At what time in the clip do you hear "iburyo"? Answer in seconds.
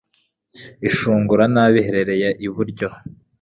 2.47-2.87